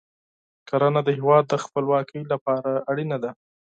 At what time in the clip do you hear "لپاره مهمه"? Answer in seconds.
2.31-3.17